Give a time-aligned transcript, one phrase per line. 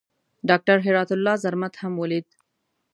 [0.49, 2.27] ډاکټر هرات الله زرمت هم ولید.